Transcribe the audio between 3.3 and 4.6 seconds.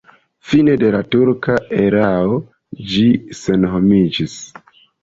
senhomiĝis.